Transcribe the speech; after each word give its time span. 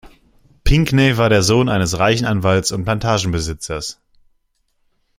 Pinckney 0.63 1.17
war 1.17 1.29
der 1.29 1.43
Sohn 1.43 1.69
eines 1.69 1.99
reichen 1.99 2.25
Anwalts 2.25 2.71
und 2.71 2.85
Plantagenbesitzers. 2.85 4.01